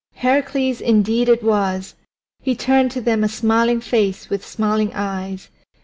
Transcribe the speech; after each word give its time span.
Heracles 0.15 0.81
indeed 0.81 1.29
it 1.29 1.43
was! 1.43 1.93
He 2.41 2.55
turned 2.55 2.89
to 2.89 3.01
them 3.01 3.23
a 3.23 3.29
smiling 3.29 3.81
face 3.81 4.31
with 4.31 4.43
smiling 4.43 4.91
eyes. 4.95 5.49